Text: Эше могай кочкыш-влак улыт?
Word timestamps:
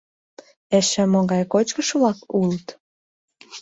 Эше 0.77 1.03
могай 1.13 1.43
кочкыш-влак 1.53 2.19
улыт? 2.39 2.67